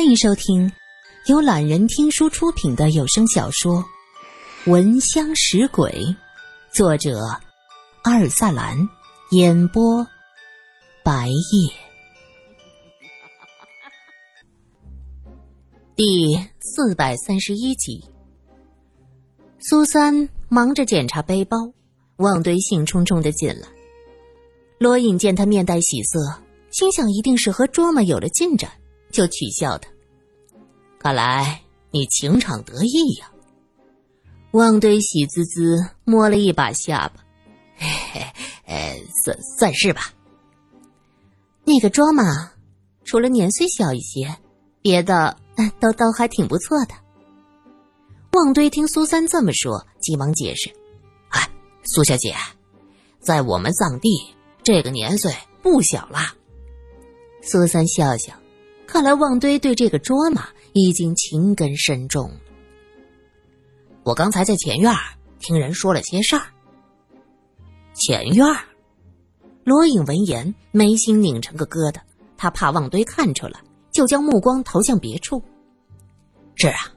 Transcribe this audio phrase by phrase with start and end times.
[0.00, 0.72] 欢迎收听
[1.26, 3.84] 由懒人听书出品的有声小说
[4.70, 5.90] 《闻香识鬼》，
[6.72, 7.20] 作者
[8.04, 8.78] 阿尔萨兰，
[9.32, 10.02] 演播
[11.04, 11.70] 白夜。
[15.94, 18.02] 第四百三十一集，
[19.58, 21.58] 苏三忙着检查背包，
[22.16, 23.68] 旺堆兴冲冲的进来。
[24.78, 26.18] 罗隐见他面带喜色，
[26.70, 28.79] 心想一定是和卓玛有了进展。
[29.10, 29.88] 就取笑他，
[30.98, 33.30] 看来你情场得意呀。
[34.52, 37.24] 旺堆喜滋滋摸了一把下巴，
[37.76, 38.20] 嘿嘿，
[38.66, 40.12] 呃，算算是吧。
[41.64, 42.50] 那个卓玛，
[43.04, 44.36] 除了年岁小一些，
[44.82, 45.36] 别的
[45.78, 46.94] 都都还挺不错的。
[48.32, 50.68] 旺堆听苏三这么说，急忙解释
[51.30, 51.48] ：“哎，
[51.84, 52.34] 苏小姐，
[53.20, 55.32] 在我们藏地，这个年岁
[55.62, 56.18] 不小了。”
[57.42, 58.34] 苏三笑笑。
[58.90, 62.28] 看来旺堆对这个卓玛已经情根深重。
[64.02, 64.92] 我刚才在前院
[65.38, 66.42] 听人说了些事儿。
[67.94, 68.44] 前院，
[69.62, 72.00] 罗隐闻言眉心拧成个疙瘩，
[72.36, 73.60] 他怕旺堆看出来，
[73.92, 75.40] 就将目光投向别处。
[76.56, 76.90] 是啊，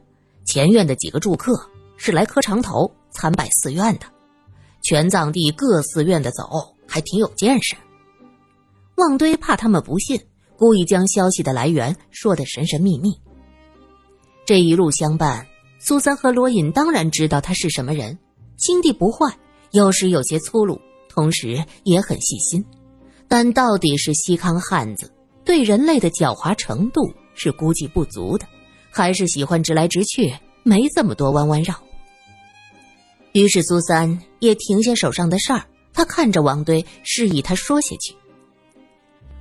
[0.46, 1.54] 前院的几个住客
[1.96, 4.08] 是来磕长头参拜寺院的，
[4.82, 7.76] 全藏地各寺院的走还挺有见识。
[8.96, 10.20] 旺堆怕他们不信。
[10.58, 13.14] 故意将消息的来源说得神神秘秘。
[14.46, 15.48] 这一路相伴，
[15.80, 18.18] 苏三和罗隐当然知道他是什么人，
[18.58, 19.38] 心地不坏，
[19.72, 22.64] 有时有些粗鲁，同时也很细心。
[23.28, 25.12] 但到底是西康汉子，
[25.44, 27.02] 对人类的狡猾程度
[27.34, 28.46] 是估计不足的，
[28.92, 31.74] 还是喜欢直来直去，没这么多弯弯绕。
[33.32, 38.14] 于是苏三也停下手上的事儿，他看着王堆，示意他说下去。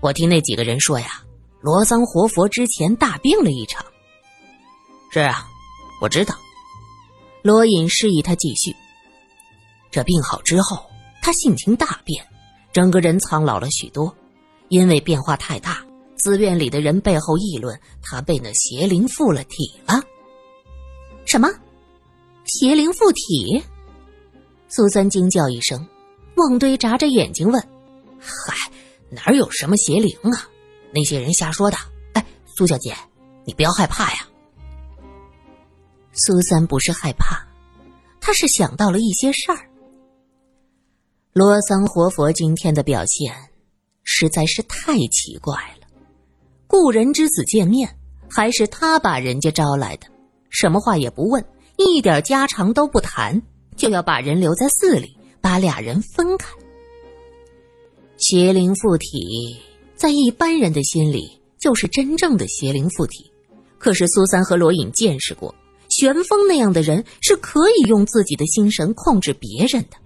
[0.02, 1.22] 我听那几个人说呀，
[1.60, 3.86] 罗桑活佛之前大病了一场。
[5.12, 5.46] 是啊，
[6.00, 6.34] 我知道。
[7.40, 8.74] 罗隐示意他继续。
[9.92, 10.84] 这病好之后，
[11.22, 12.26] 他性情大变，
[12.72, 14.12] 整个人苍老了许多。
[14.70, 15.84] 因为变化太大，
[16.18, 20.02] 寺院里的人背后议论他被那邪灵附了体了。
[21.24, 21.48] 什么？
[22.46, 23.62] 邪灵附体？
[24.66, 25.86] 苏三惊叫一声，
[26.34, 27.62] 旺堆眨着眼睛问
[28.18, 28.56] ：“嗨。”
[29.12, 30.48] 哪有什么邪灵啊？
[30.94, 31.76] 那些人瞎说的。
[32.14, 32.96] 哎，苏小姐，
[33.44, 34.26] 你不要害怕呀。
[36.12, 37.46] 苏三不是害怕，
[38.20, 39.68] 他是想到了一些事儿。
[41.32, 43.34] 罗桑活佛今天的表现
[44.02, 45.86] 实在是太奇怪了。
[46.66, 47.88] 故人之子见面，
[48.30, 50.06] 还是他把人家招来的，
[50.50, 51.44] 什么话也不问，
[51.76, 53.40] 一点家常都不谈，
[53.76, 56.48] 就要把人留在寺里，把俩人分开。
[58.22, 59.56] 邪灵附体，
[59.96, 61.28] 在一般人的心里
[61.58, 63.28] 就是真正的邪灵附体。
[63.78, 65.52] 可是苏三和罗隐见识过，
[65.88, 69.96] 玄风那样的人是可以用自己的心神控制别人的。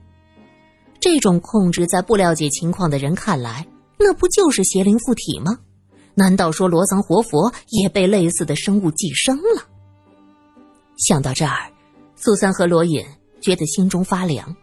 [0.99, 3.67] 这种控制，在不了解情况的人看来，
[3.99, 5.59] 那不就是邪灵附体吗？
[6.15, 9.63] 难道说罗桑活佛也被类似的生物寄生了？
[10.97, 11.71] 想到这儿，
[12.17, 13.05] 苏三和罗隐
[13.43, 14.57] 觉得心中发凉。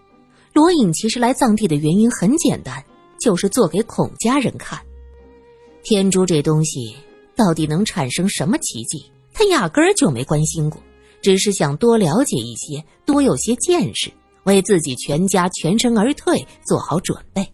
[0.54, 2.84] 罗隐其实来藏地的原因很简单。
[3.24, 4.78] 就是做给孔家人看，
[5.82, 6.94] 天珠这东西
[7.38, 9.10] 到底能产生什么奇迹？
[9.32, 10.84] 他压根儿就没关心过，
[11.22, 14.12] 只是想多了解一些，多有些见识，
[14.44, 17.48] 为自己全家全身而退做好准备。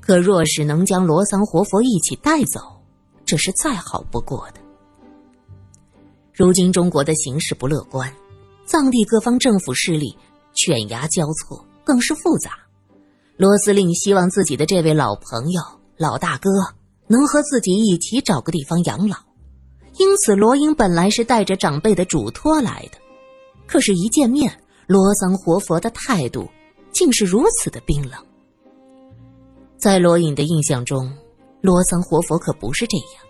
[0.00, 2.60] 可若是能将罗桑活佛一起带走，
[3.24, 4.60] 这是再好不过的。
[6.32, 8.08] 如今中国的形势不乐观，
[8.66, 10.16] 藏地各方政府势力
[10.54, 12.52] 犬牙交错，更是复杂。
[13.36, 15.60] 罗司令希望自己的这位老朋友、
[15.96, 16.50] 老大哥
[17.08, 19.16] 能和自己一起找个地方养老，
[19.98, 22.98] 因此罗英本来是带着长辈的嘱托来的。
[23.66, 24.56] 可是，一见面，
[24.86, 26.48] 罗桑活佛的态度
[26.92, 28.12] 竟是如此的冰冷。
[29.76, 31.12] 在罗隐的印象中，
[31.60, 33.24] 罗桑活佛可不是这样。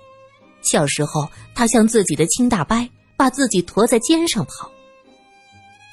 [0.61, 2.77] 小时候，他像自己的亲大伯，
[3.17, 4.71] 把自己驮在肩上跑。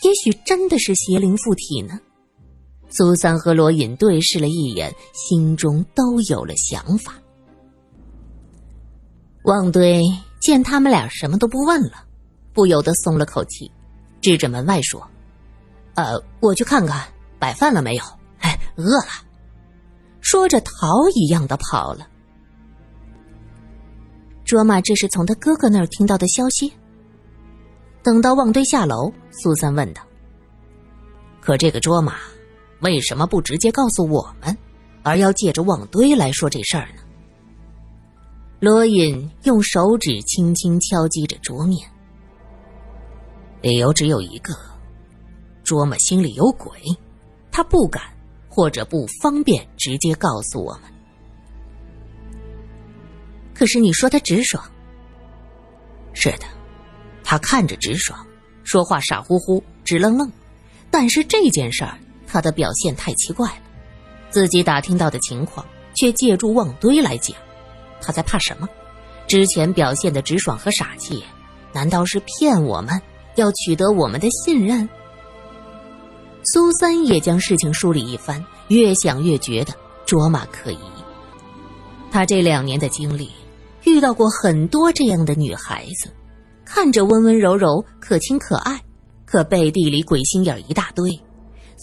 [0.04, 1.98] 也许真的是邪灵附体呢。
[2.92, 7.14] 苏三和罗隐对视了一眼，心中都有了想法。
[9.44, 10.04] 旺堆
[10.42, 12.04] 见他们俩什么都不问了，
[12.54, 13.72] 不由得松了口气，
[14.20, 15.02] 指着门外说
[15.96, 17.08] ：“呃，我去看看
[17.40, 18.04] 摆饭了没有。
[18.40, 19.26] 哎，饿了。”
[20.20, 22.08] 说着逃一样的跑了。
[24.44, 26.72] 卓玛这是从他哥哥那儿听到的消息。
[28.04, 30.02] 等到旺堆下楼，苏三问道
[31.40, 32.16] ：“可这个卓玛？”
[32.82, 34.56] 为什么不直接告诉我们，
[35.04, 37.02] 而要借着旺堆来说这事儿呢？
[38.60, 41.90] 罗隐用手指轻轻敲击着桌面。
[43.62, 44.56] 理由只有一个：
[45.64, 46.72] 卓玛心里有鬼，
[47.52, 48.02] 他不敢
[48.50, 50.84] 或者不方便直接告诉我们。
[53.54, 54.64] 可是你说他直爽，
[56.14, 56.46] 是的，
[57.24, 58.26] 他看着直爽，
[58.64, 60.32] 说话傻乎乎、直愣愣。
[60.90, 61.98] 但是这件事儿，
[62.32, 63.62] 他的表现太奇怪了，
[64.30, 67.36] 自己打听到的情况却借助旺堆来讲。
[68.00, 68.70] 他在怕什么？
[69.28, 71.22] 之前表现的直爽和傻气，
[71.74, 73.00] 难道是骗我们，
[73.36, 74.88] 要取得我们的信任？
[76.46, 79.74] 苏三也将事情梳理一番，越想越觉得
[80.06, 80.80] 卓玛可疑。
[82.10, 83.30] 他这两年的经历，
[83.84, 86.10] 遇到过很多这样的女孩子，
[86.66, 88.82] 看着温温柔柔、可亲可爱，
[89.26, 91.12] 可背地里鬼心眼一大堆。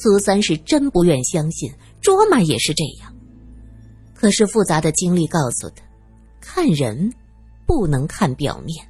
[0.01, 3.13] 苏三是真不愿相信卓玛也是这样，
[4.15, 5.83] 可是复杂的经历告诉他。
[6.41, 7.13] 看人，
[7.67, 8.89] 不能看表面。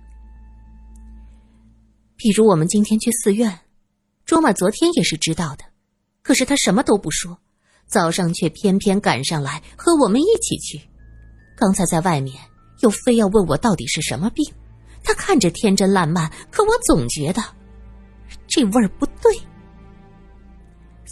[2.15, 3.59] 比如我们今天去寺院，
[4.27, 5.65] 卓玛昨天也是知道的，
[6.23, 7.39] 可是他什么都不说，
[7.87, 10.79] 早上却偏偏赶上来和我们一起去。
[11.57, 12.37] 刚才在外面
[12.81, 14.45] 又非要问我到底是什么病，
[15.03, 17.43] 他看着天真烂漫，可我总觉得
[18.47, 19.35] 这味儿不对。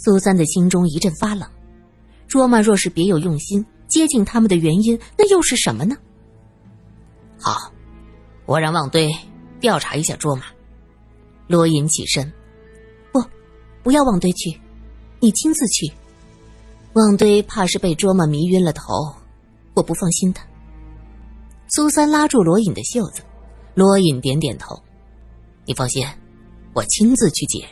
[0.03, 1.49] 苏三的心中一阵发冷，
[2.27, 5.95] 卓玛若是别有用心接近他们的原因，那又是什么呢？
[7.39, 7.71] 好，
[8.45, 9.11] 我让旺堆
[9.59, 10.43] 调查一下卓玛。
[11.47, 12.31] 罗隐起身，
[13.11, 13.23] 不，
[13.81, 14.59] 不要旺堆去，
[15.19, 15.91] 你亲自去。
[16.93, 18.83] 旺堆怕是被卓玛迷晕了头，
[19.73, 20.45] 我不放心他。
[21.69, 23.21] 苏三拉住罗隐的袖子，
[23.75, 24.81] 罗隐点点头，
[25.65, 26.05] 你放心，
[26.73, 27.67] 我亲自去解。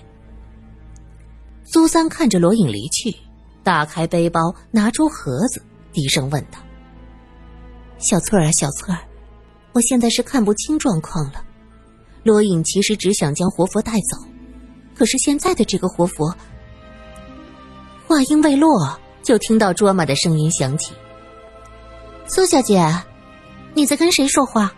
[1.75, 3.13] 苏三看着罗隐离去，
[3.62, 5.62] 打开背包，拿出盒子，
[5.92, 6.57] 低声问道
[8.00, 9.00] ：“小翠儿啊，小翠儿。”
[9.75, 11.44] 我现在是看不清状况了。
[12.24, 14.18] 罗隐其实只想将活佛带走，
[14.95, 16.33] 可是现在的这个活佛……
[18.07, 20.94] 话音未落，就听到卓玛的声音响起
[22.25, 22.89] ：“苏小姐，
[23.74, 24.74] 你在跟谁说话？”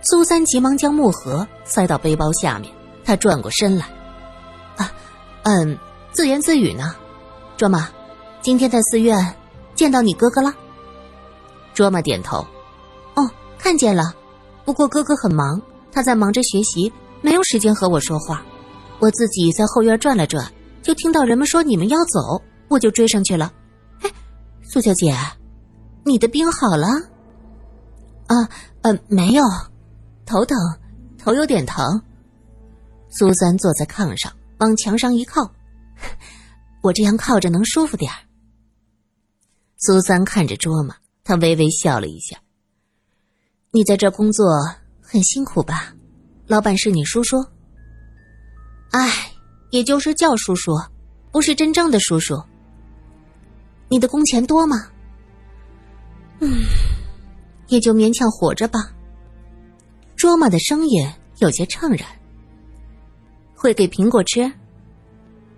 [0.00, 2.72] 苏三急忙将木盒塞到背包下面，
[3.04, 3.86] 他转过身来：“，
[5.42, 5.78] 嗯，
[6.12, 6.94] 自言自语呢。”
[7.56, 7.88] 卓玛，
[8.40, 9.34] 今天在寺院
[9.74, 10.54] 见到你哥哥了。
[11.74, 12.46] 卓玛点头。
[13.14, 14.14] 哦看见了，
[14.64, 15.60] 不过哥哥很忙，
[15.92, 16.90] 他在忙着学习，
[17.20, 18.42] 没有时间和我说话。
[18.98, 20.50] 我自己在后院转了转，
[20.82, 23.52] 就听到人们说你们要走，我就追上去了。
[24.00, 24.10] 哎，
[24.62, 25.14] 苏小姐，
[26.04, 26.86] 你的病好了？
[28.26, 28.48] 啊，
[28.82, 29.44] 呃，没有，
[30.24, 30.56] 头疼，
[31.18, 32.02] 头有点疼。
[33.10, 35.52] 苏三坐在炕上，往墙上一靠，
[36.82, 38.10] 我这样靠着能舒服点
[39.78, 42.38] 苏三看着卓玛，他微微笑了一下。
[43.70, 44.46] 你在这工作
[45.00, 45.94] 很辛苦吧？
[46.46, 47.36] 老板是你叔叔？
[48.90, 49.32] 哎，
[49.70, 50.72] 也就是叫叔叔，
[51.30, 52.42] 不是真正的叔叔。
[53.88, 54.90] 你的工钱多吗？
[56.40, 56.64] 嗯，
[57.68, 58.92] 也就勉强活着吧。
[60.16, 62.06] 卓玛的声音有些怅然。
[63.60, 64.50] 会给苹果吃？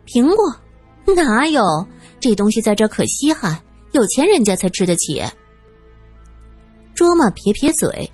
[0.06, 1.62] 苹果哪有？
[2.18, 3.56] 这东西在这可稀罕，
[3.92, 5.22] 有钱人家才吃得起。
[6.94, 8.10] 卓玛撇撇嘴：“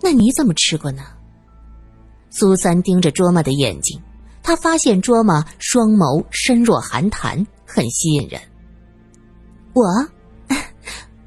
[0.00, 1.02] 那你怎么吃过呢？”
[2.30, 4.00] 苏三盯着卓玛的眼睛，
[4.40, 8.40] 他发现卓玛双眸深若寒潭，很吸引人。
[9.72, 9.84] 我，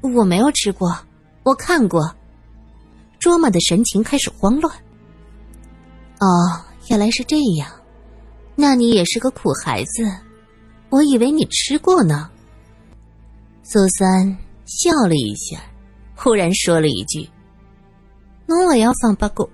[0.00, 0.98] 我没有吃过，
[1.42, 2.10] 我看过。
[3.18, 4.74] 卓玛的神情开始慌乱。
[6.20, 6.26] 哦，
[6.90, 7.70] 原来是这样，
[8.56, 10.04] 那你也是个苦孩子，
[10.90, 12.30] 我以为你吃过呢。
[13.62, 15.60] 苏三笑了一下。
[16.20, 17.30] 忽然说了一句
[18.44, 19.48] ：“那我要放八股。”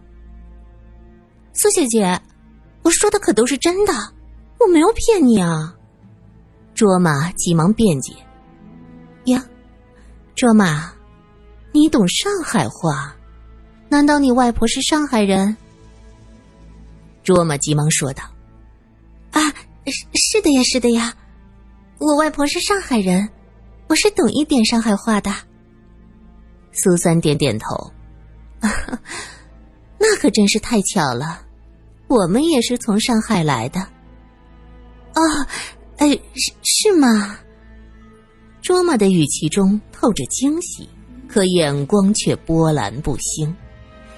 [1.52, 2.18] 苏小姐，
[2.82, 3.92] 我说的可都是真的，
[4.58, 5.76] 我没有骗你啊！
[6.74, 8.14] 卓玛急忙辩解
[9.30, 9.44] ：“呀，
[10.34, 10.90] 卓玛，
[11.70, 13.14] 你懂上海话？
[13.90, 15.54] 难道你外婆是上海人？”
[17.24, 18.22] 卓玛急忙说道
[19.32, 19.40] ：“啊，
[19.86, 21.14] 是是的呀，是的呀，
[21.98, 23.30] 我外婆是上海人，
[23.88, 25.32] 我是懂一点上海话的。”
[26.70, 27.92] 苏三点点头，
[29.98, 31.40] 那可真是太巧了，
[32.08, 33.80] 我们也是从上海来的。
[35.14, 35.46] 哦，
[35.96, 37.38] 哎，是是吗？
[38.60, 40.88] 卓玛的语气中透着惊喜，
[41.28, 43.56] 可眼光却波澜不兴。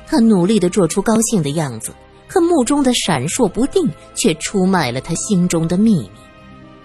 [0.09, 1.95] 他努力的做出高兴的样子，
[2.29, 6.11] 可目中的闪烁不定却出卖了他心中的秘密。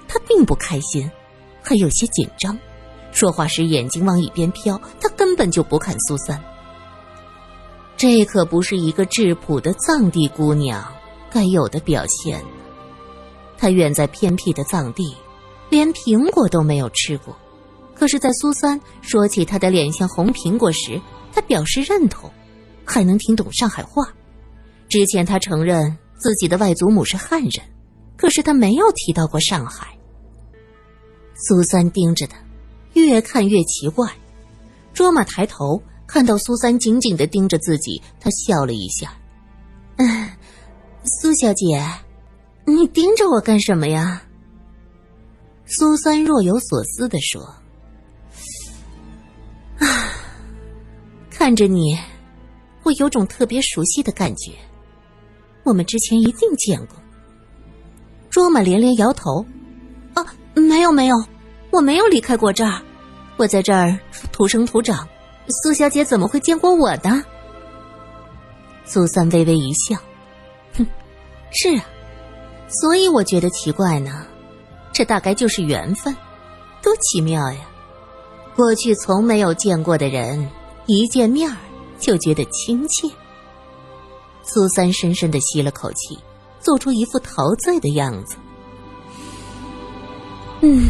[0.07, 1.09] 他并不开心，
[1.61, 2.57] 还有些紧张，
[3.11, 5.51] 说话时眼睛往一边飘，他根本。
[5.51, 6.41] 就不看苏三。
[7.97, 10.89] 这可不是一个质朴的藏地姑娘
[11.29, 12.41] 该有的表现。
[13.57, 15.13] 她远在偏僻的藏地，
[15.69, 17.35] 连苹果都没有吃过。
[17.93, 21.01] 可是，在苏三说起她的脸像红苹果时，
[21.33, 22.31] 她表示认同，
[22.85, 24.07] 还能听懂上海话。
[24.91, 27.65] 之前他承认自己的外祖母是汉人，
[28.17, 29.87] 可是他没有提到过上海。
[31.33, 32.37] 苏三盯着他，
[32.93, 34.07] 越看越奇怪。
[34.93, 35.81] 卓玛抬头。
[36.07, 39.13] 看到苏三紧紧的盯着自己，他笑了一下
[39.95, 40.29] ：“嗯，
[41.05, 41.81] 苏小姐，
[42.65, 44.21] 你盯着我干什么呀？”
[45.65, 47.41] 苏三若有所思的说
[49.79, 49.87] ：“啊，
[51.29, 51.97] 看着你，
[52.83, 54.51] 我有种特别熟悉的感觉，
[55.63, 56.97] 我们之前一定见过。”
[58.29, 59.45] 卓玛连连摇头
[60.15, 61.15] ：“啊，没有没有，
[61.69, 62.81] 我没有离开过这儿，
[63.37, 63.97] 我在这儿
[64.31, 65.07] 土生土长。”
[65.63, 67.23] 苏小姐怎么会见过我的？
[68.85, 69.97] 苏三微微一笑，
[70.77, 70.85] 哼，
[71.51, 71.83] 是啊，
[72.69, 74.25] 所以我觉得奇怪呢。
[74.93, 76.15] 这大概就是缘分，
[76.81, 77.59] 多奇妙呀！
[78.55, 80.49] 过去从没有见过的人，
[80.85, 81.49] 一见面
[81.99, 83.09] 就觉得亲切。
[84.53, 86.19] 苏三深深的吸了口气，
[86.59, 88.35] 做出一副陶醉的样子。
[90.61, 90.89] 嗯，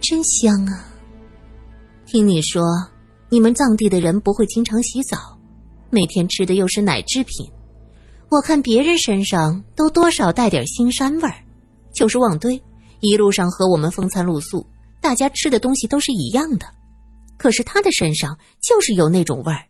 [0.00, 0.88] 真香啊！
[2.06, 2.64] 听你说。
[3.28, 5.16] 你们藏地的人不会经常洗澡，
[5.88, 7.50] 每天吃的又是奶制品。
[8.28, 11.42] 我看别人身上都多少带点腥膻味儿，
[11.94, 12.62] 就是旺堆，
[13.00, 14.66] 一路上和我们风餐露宿，
[15.00, 16.66] 大家吃的东西都是一样的。
[17.38, 19.64] 可是他的身上就是有那种味儿，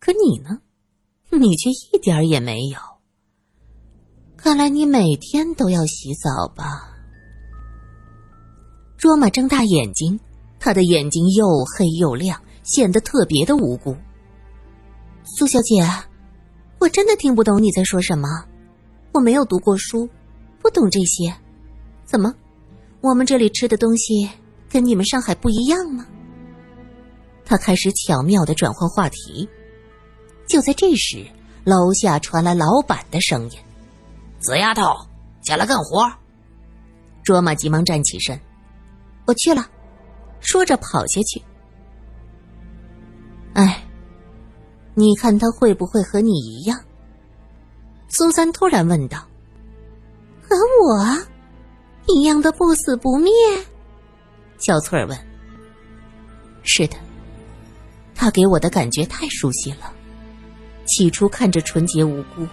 [0.00, 0.58] 可你呢？
[1.30, 2.78] 你却一点也没有。
[4.36, 6.88] 看来你每天都要洗澡吧？
[8.96, 10.18] 卓玛睁大眼睛，
[10.58, 11.46] 他的眼睛又
[11.76, 12.40] 黑又亮。
[12.62, 13.96] 显得特别的无辜。
[15.24, 15.82] 苏小姐，
[16.78, 18.28] 我真的听不懂你在说什么。
[19.12, 20.08] 我没有读过书，
[20.60, 21.34] 不懂这些。
[22.04, 22.32] 怎么，
[23.00, 24.28] 我们这里吃的东西
[24.68, 26.06] 跟你们上海不一样吗？
[27.44, 29.48] 他开始巧妙的转换话题。
[30.50, 31.24] 就在这时，
[31.64, 33.58] 楼下传来老板的声音
[34.42, 34.82] ：“死丫头，
[35.42, 36.12] 下来干活。”
[37.22, 38.38] 卓玛急忙站起身
[39.26, 39.64] ：“我去了。”
[40.42, 41.40] 说着跑下去。
[43.52, 43.84] 哎，
[44.94, 46.76] 你看他会不会和你一样？
[48.08, 49.18] 苏三突然问道。
[50.42, 51.06] 和我
[52.08, 53.30] 一样的不死不灭？
[54.58, 55.16] 小翠儿问。
[56.64, 56.96] 是的，
[58.16, 59.94] 他给我的感觉太熟悉了。
[60.90, 62.46] 起初看着纯洁无辜，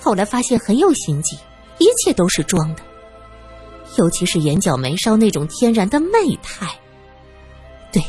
[0.00, 1.36] 后来发现很有心计，
[1.78, 2.82] 一切都是装的，
[3.96, 6.66] 尤其是眼角眉梢那种天然的媚态。
[7.92, 8.02] 对，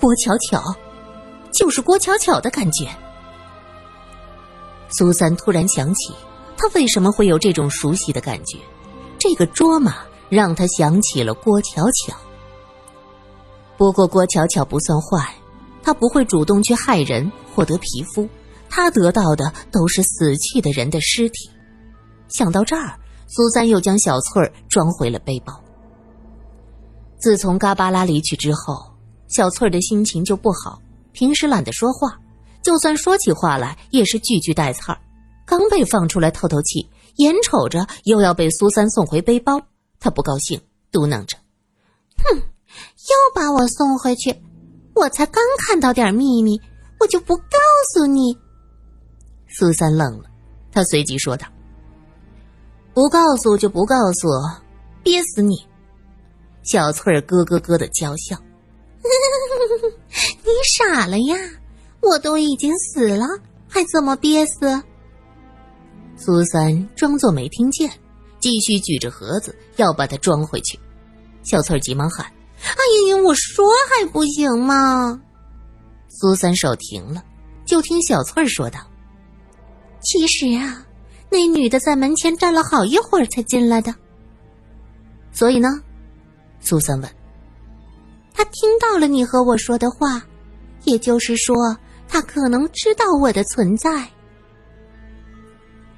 [0.00, 0.62] 郭巧巧。
[1.50, 2.86] 就是郭巧巧的感觉。
[4.90, 6.12] 苏三突然想起，
[6.58, 8.58] 他为什么会有这种熟悉的感觉？
[9.18, 9.96] 这个卓玛
[10.28, 12.14] 让他想起了郭巧巧。
[13.78, 15.34] 不过郭巧巧不算坏，
[15.82, 18.28] 她不会主动去害人获得皮肤，
[18.68, 21.50] 他得到的都是死去的人的尸体。
[22.28, 25.52] 想到这儿，苏三又将小翠儿装回了背包。
[27.18, 28.78] 自从嘎巴拉离去之后，
[29.26, 30.80] 小翠儿的心情就不好。
[31.12, 32.16] 平时懒得说话，
[32.62, 34.98] 就算说起话来也是句句带刺儿。
[35.44, 39.60] 刚被放出来透透气，眼瞅着又要被苏三送回背包，
[39.98, 40.60] 他不高兴，
[40.92, 41.36] 嘟囔着
[42.22, 44.30] ：“哼，又把我送回去！
[44.94, 46.60] 我才刚看到点秘密，
[47.00, 47.58] 我就不告
[47.94, 48.36] 诉你。”
[49.48, 50.24] 苏三愣了，
[50.72, 51.46] 他随即说道
[52.94, 54.28] ：“不告诉就不告诉，
[55.02, 55.66] 憋死你！”
[56.62, 58.36] 小翠儿咯咯咯的娇笑。
[60.44, 61.36] 你傻了呀！
[62.00, 63.26] 我都已经死了，
[63.68, 64.82] 还怎么憋死？
[66.16, 67.90] 苏三装作没听见，
[68.38, 70.78] 继续举着盒子要把它装回去。
[71.42, 72.26] 小翠儿急忙喊
[72.60, 75.20] ：“哎呀呀，我说还不行吗？”
[76.08, 77.22] 苏三手停了，
[77.64, 78.80] 就听小翠儿说道
[80.00, 80.84] ：“其实啊，
[81.30, 83.94] 那女的在门前站了好一会儿才进来的。
[85.32, 85.68] 所以呢？”
[86.60, 87.10] 苏三问。
[88.32, 90.22] 他听到了你和我说的话，
[90.84, 91.76] 也就是说，
[92.08, 94.08] 他可能知道我的存在。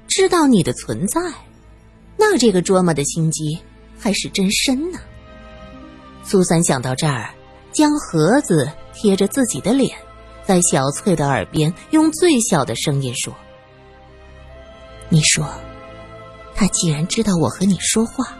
[0.07, 1.21] 知道你的存在，
[2.17, 3.57] 那这个琢磨的心机
[3.97, 4.99] 还是真深呢。
[6.23, 7.29] 苏三想到这儿，
[7.71, 9.95] 将盒子贴着自己的脸，
[10.43, 13.33] 在小翠的耳边用最小的声音说
[15.13, 15.45] ：“你说，
[16.55, 18.33] 他既然知道我和你说话，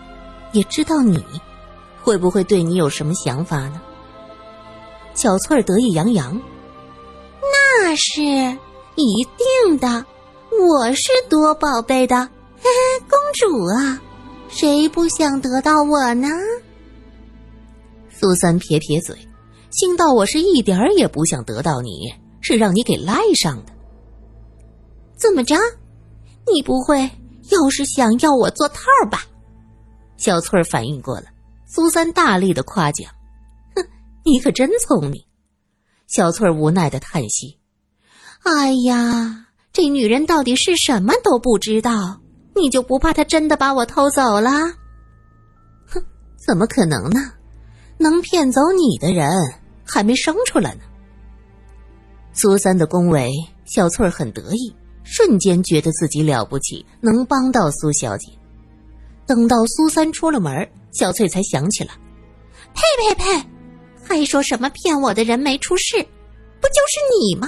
[0.53, 1.21] 也知道你，
[2.01, 3.81] 会不会对你有什么想法呢？”
[5.13, 6.33] 小翠儿得意洋洋
[7.43, 8.21] ：“那是
[8.95, 9.27] 一
[9.65, 10.05] 定的，
[10.65, 12.29] 我是多宝贝的
[13.09, 14.01] 公主啊，
[14.47, 16.29] 谁不想得到我呢？”
[18.09, 19.13] 苏三撇撇嘴，
[19.71, 23.73] 心道：“我是一点儿也不想得到你，是让你给赖上的。
[25.17, 25.55] 怎么着？
[26.53, 27.09] 你不会
[27.49, 29.23] 又是想要我做套吧？”
[30.17, 31.33] 小翠儿反应过来，
[31.65, 33.11] 苏三大力的夸奖
[33.75, 33.83] ：“哼，
[34.23, 35.23] 你可真聪明。”
[36.07, 37.57] 小翠儿无奈的叹息
[38.43, 42.19] ：“哎呀，这女人到底是什么都不知道，
[42.55, 44.51] 你就不怕她真的把我偷走了
[45.87, 46.03] ？”“哼，
[46.35, 47.31] 怎么可能呢？
[47.97, 49.29] 能骗走你的人
[49.85, 50.81] 还没生出来呢。”
[52.33, 53.31] 苏三的恭维，
[53.65, 58.31] 小翠儿很得意，瞬间觉得自己了不起，能帮到苏小姐。
[59.25, 61.93] 等到苏三出了门，小翠才想起来
[62.73, 63.47] ：“呸呸呸！
[64.03, 65.97] 还说什么骗我的人没出事，
[66.59, 67.47] 不就是你吗？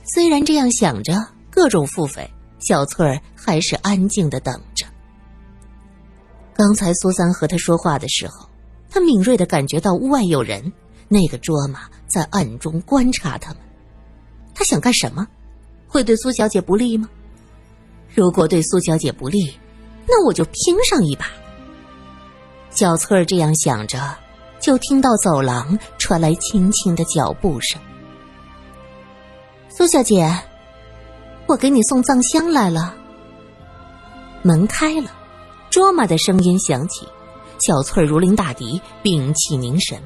[0.05, 1.13] 虽然这样想着，
[1.49, 2.27] 各种腹诽，
[2.59, 4.85] 小翠儿还是安静的等着。
[6.55, 8.47] 刚才苏三和他说话的时候，
[8.89, 10.71] 他敏锐的感觉到屋外有人，
[11.09, 13.59] 那个卓玛在暗中观察他们。
[14.53, 15.27] 他想干什么？
[15.87, 17.09] 会对苏小姐不利吗？
[18.13, 19.57] 如果对苏小姐不利，
[20.07, 21.27] 那我就拼上一把。
[22.71, 23.99] 小翠儿这样想着，
[24.59, 27.79] 就听到走廊传来轻轻的脚步声。
[29.69, 30.31] 苏小姐，
[31.47, 32.95] 我给你送藏香来了。
[34.41, 35.11] 门开了，
[35.69, 37.07] 卓玛的声音响起。
[37.59, 39.97] 小翠儿如临大敌，屏气凝神。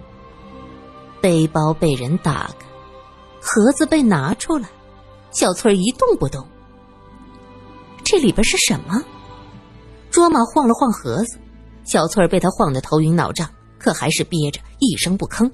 [1.19, 2.66] 背包被人打开，
[3.47, 4.67] 盒子被拿出来，
[5.31, 6.45] 小翠儿一动不动。
[8.03, 9.01] 这里边是什么？
[10.11, 11.39] 卓玛晃了晃盒子，
[11.85, 13.49] 小翠儿被他晃得头晕脑胀，
[13.79, 15.49] 可还是憋着一声不吭。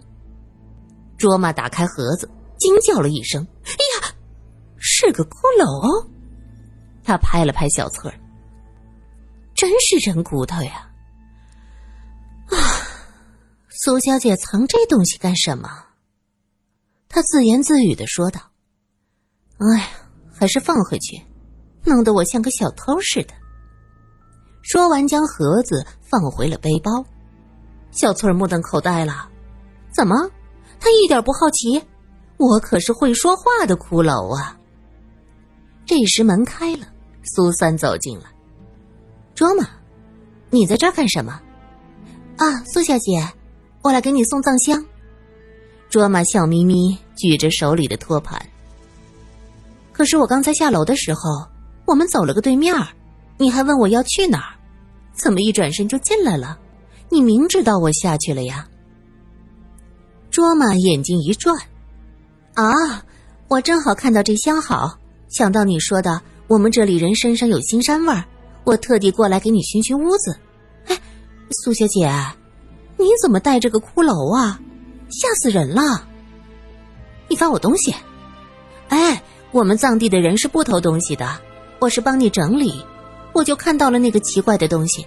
[1.20, 3.70] 卓玛打开盒子，惊叫了一声：“哎
[4.02, 4.12] 呀，
[4.78, 6.08] 是个骷髅！”
[7.06, 8.20] 他拍了拍小翠儿
[9.54, 10.90] ：“真是人骨头呀！”
[12.50, 12.58] 啊，
[13.70, 15.70] 苏小姐藏这东西干什么？
[17.14, 18.42] 他自言自语的说道
[19.62, 19.88] ：“哎呀，
[20.34, 21.22] 还是放回去。”
[21.86, 23.34] 弄得我像个小偷似的。
[24.64, 27.06] 说完，将盒子放回了背包。
[27.92, 29.30] 小翠儿目瞪口呆了
[29.94, 30.16] ：“怎么？
[30.80, 31.84] 他一点不好奇？
[32.38, 34.58] 我可是会说话的骷髅啊！”
[35.86, 36.88] 这时门开了，
[37.36, 38.26] 苏三走进来
[39.36, 39.70] ：“卓玛，
[40.50, 41.40] 你在这儿干什么
[42.38, 43.30] ？”“啊，苏小姐，
[43.84, 44.84] 我来给你送藏香。”
[45.94, 48.44] 卓玛笑眯眯，举着手里的托盘。
[49.92, 51.46] 可是我刚才下楼的时候。
[51.86, 52.74] 我们走了个对面
[53.38, 54.56] 你还问我要去哪儿？
[55.14, 56.58] 怎么一转身就进来了？
[57.10, 58.66] 你明知道我下去了呀？
[60.32, 61.56] 卓玛眼睛一转，
[62.56, 63.04] 啊，
[63.50, 68.24] 我正好看到这香好，想到你说的我们这里人身上有腥膻味儿，
[68.64, 70.40] 我特地过来给你熏熏屋子。
[70.88, 70.98] 哎，
[71.52, 72.10] 苏小姐，
[72.98, 74.60] 你怎么带着个骷髅啊？
[75.14, 76.08] 吓死人了！
[77.28, 77.96] 你翻我东西？
[78.90, 79.22] 哎，
[79.52, 81.40] 我们藏地的人是不偷东西的。
[81.80, 82.86] 我是帮你整理，
[83.34, 85.06] 我就看到了那个奇怪的东西。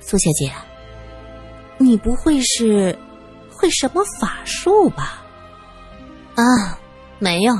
[0.00, 0.52] 苏小姐，
[1.78, 2.98] 你不会是
[3.50, 5.22] 会什么法术吧？
[6.34, 6.78] 啊，
[7.18, 7.56] 没有，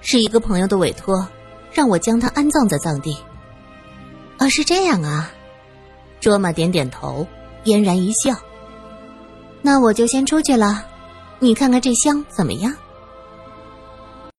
[0.00, 1.26] 是一个朋友的委托，
[1.72, 3.16] 让我将他安葬在藏地。
[4.36, 5.30] 啊，是这样啊。
[6.20, 7.26] 卓玛点点头，
[7.64, 8.34] 嫣然一笑。
[9.62, 10.84] 那我就先出去了，
[11.38, 12.74] 你看看这香怎么样？